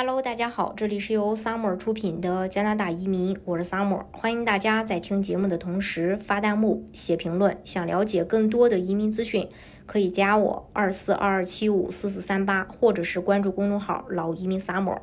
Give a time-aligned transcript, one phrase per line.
[0.00, 7.58] Hello，大家好，这里是由 Summer 出品的加拿大移民，我是 Summer，欢迎大家在听节目的同时发弹幕、写评论。
[7.64, 9.48] 想了解更多的移民资讯，
[9.86, 15.00] 可以加我二四二二七五四四三八，或者是关注公众号“老移民 Summer”。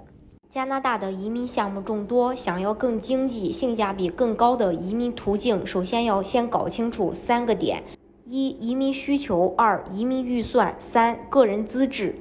[0.49, 7.83] 加拿大的移民项目众多，想要更经济、性价比更高的移民途径，首先要先搞清楚三个点：
[8.23, 12.15] 一、移民需求；二、移民预算；三、个人资质。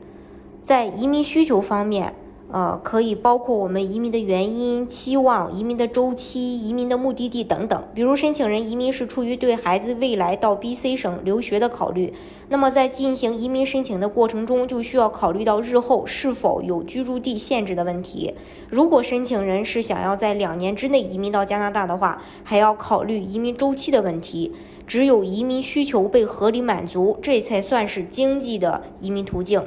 [0.61, 2.15] 在移民需求方面，
[2.55, 7.83] 呃，可以包括我们移民的原因、期望、移民的周期、移民的目的地等等。
[7.93, 12.15] 比如，申请人移民是出于对孩子未来到 BC 省留学的考虑，
[12.49, 18.33] 那么在进行移民申请的过程中，就需要考虑到日后是否有居住地限制的问题。
[18.71, 24.53] 如果申请人是想要在两年之内移民到加拿大的话，还要考虑移民周期的问题。
[24.87, 29.61] 只有移民需求被合理满足，这才算是经济的移民途径。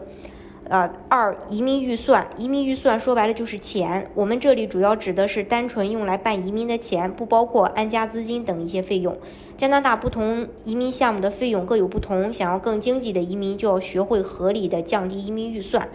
[0.70, 4.10] 呃，二移民预算，移民预算说白了就是钱。
[4.14, 9.16] 我们这里主要指的是单纯用来办移民的钱，不包括安家资金等一些费用。
[9.56, 15.88] 加拿大不同移民项目的费用各有不同，想要更经济的移民，就要学会合理的降低移民预算。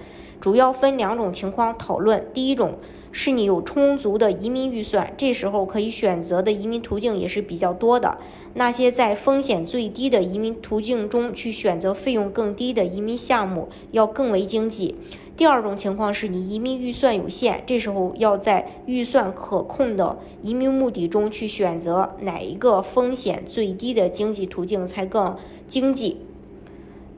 [0.42, 2.26] 主要分两种情况讨论。
[2.34, 2.78] 第一种
[3.12, 8.18] 是你有充足的移民预算，这时候可以选择的移民途径也是比较多的。
[8.54, 14.96] 那些在风险最低的移民途径中去选择费用更低的移民项目，要更为经济。
[15.36, 25.36] 第二种情况是你移民预算有限，这时候要在预算可控的移民目的中去选择哪一个风险最低的经济途径才更
[25.68, 26.18] 经济。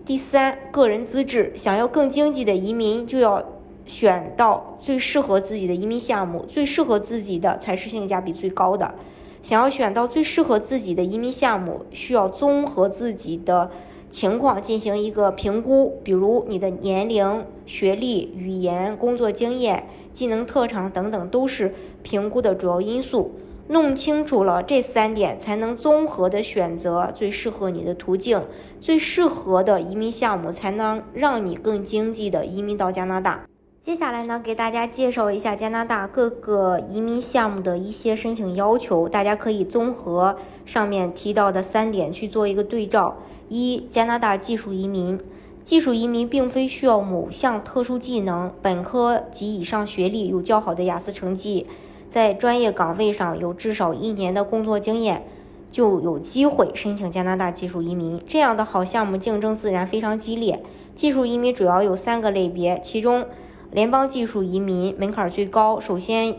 [0.06, 3.42] 第三，个人资质，想要更经济的移民，就要
[3.86, 8.94] 选到最适合自己的移民项目，最适合自己的才是性价比最高的。
[9.42, 13.70] 想要选到最适合自己的移民项目，需要综合自己的
[14.10, 23.30] 情况进行一个评估，比如你的年龄、学历、语言、工作经验、技能特长等等，都是评估的主要因素。
[23.68, 28.42] 弄清楚了这三点，才能综合的选择最适合你的途径，
[28.78, 33.46] 最适合的移民项目，才能让你更经济的移民到加拿大。
[33.80, 43.16] 接下来呢，给大家介绍一下加拿大各个移民项目的一些申请要求，大家可以综合上面提到的三点去做一个对照。
[43.48, 45.20] 一、加拿大技术移民，
[45.62, 51.66] 技术移民并非需要某项特殊技能，本科及以上学历，有较好的雅思成绩。
[52.14, 55.26] 在专业岗位上有至少一年的工作经验，
[55.72, 58.22] 就有机会申请加拿大技术移民。
[58.28, 60.62] 这样的好项目竞争自然非常激烈。
[60.94, 63.26] 技术移民主要有三个类别，其中
[63.72, 66.36] 联邦技术移民门槛最高，首先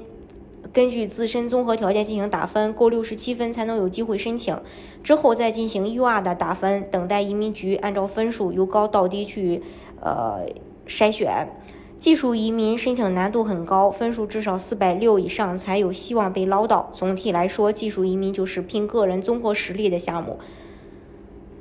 [0.71, 4.57] 根据自身综合条件进行打分，够六十七分才能有机会申请，
[5.03, 9.61] 之后再进行 UR 的打分，等待移民局按照分数由高到低去
[9.99, 10.45] 呃
[10.87, 11.49] 筛选。
[11.97, 16.89] 技术移民申请难度很高，分数至少四百六以上才有希望被捞到。
[16.91, 20.39] 总体来说，技术移民就是拼个人综合实力的项目。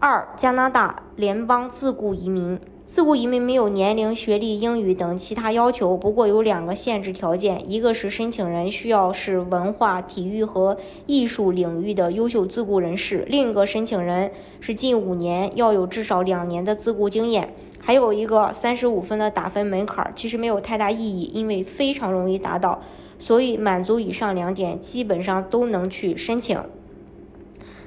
[0.00, 14.30] 二、加拿大联邦自雇移民，自雇移民没有年龄、学历、英语等其他要求，不过有两个限制条件：一个是申请人需要是文化、体育和艺术领域的优秀自雇人士；另一个申请人
[14.60, 17.54] 是近五年要有至少两年的自雇经验。
[17.80, 22.82] 还有一个三十五分的打分门槛，其实没有太大意义，因为非常容易达到，
[23.18, 26.58] 所以满足以上两点，基本上都能去申请。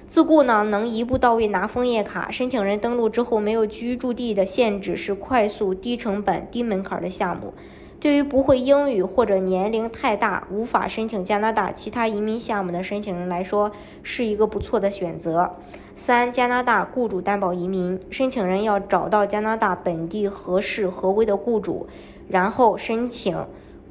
[0.07, 7.53] 自雇呢，能一步到位拿枫叶卡，申请人登录之后没有居住地的限制，是快速、低成本、低门槛的项目。
[8.00, 15.51] 对于不会英语或者年龄太大无法申请加拿大其他移民项目的申请人来说，是一个不错的选择。
[15.95, 21.88] 三、加拿大雇主担保移民，申请人要找到加拿大本地合适合规的雇主，
[22.29, 23.35] 然后申请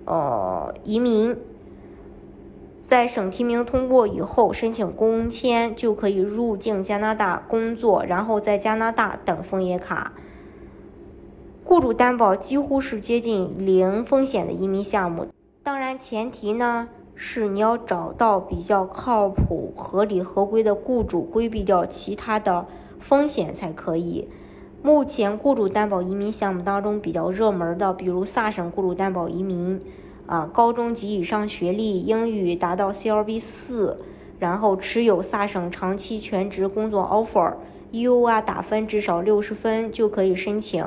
[0.07, 1.37] 呃移民，
[2.87, 10.13] 在省提名通过以后，申请工签就可以入境加拿大工作，然后在加拿大等枫叶卡。
[11.65, 15.27] 雇主担保几乎是接近零风险的移民项目，
[15.65, 22.69] 当然前提呢是你要找到比较靠谱、合理合规的雇主，规避掉其他的
[23.01, 24.29] 风险才可以。
[24.81, 29.81] 目前雇主担保移民项目当中比较热门的，比如萨省雇主担保移民，
[30.27, 33.99] 啊，高中及以上学历，英语达到 CLB 四，
[34.39, 40.85] 然后持有萨省长期全职工作 offer，U 啊打分至少六十分就可以申请。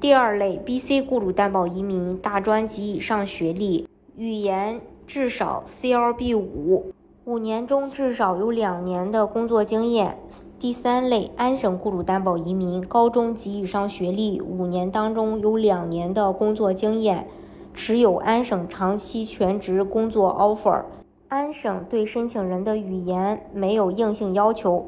[0.00, 6.92] 第二类，BC 雇主担保移民，大专及以上学历，语言至少 CLB 五，
[7.24, 10.18] 五年中至少有两年的工作经验。
[10.58, 17.26] 第三类，安省雇主担保移民，高中及以上学历，五年当中有两年的工作经验，
[17.74, 20.84] 持有安省长期全职工作 offer。
[21.28, 24.86] 安省对申请人的语言没有硬性要求。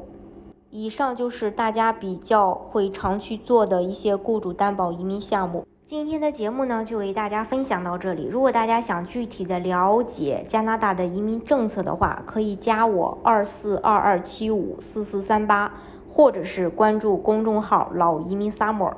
[0.69, 5.65] 以上就是大家比较会常去做的一些雇主担保移民项目。
[5.83, 8.27] 今天的节目呢，就给大家分享到这里。
[8.29, 15.71] 如果大家想具体的了解加拿大的移民政策的话，可以加我二四二二七五四四三八，
[16.09, 18.93] 或者是关注公众号“老移民 summer”。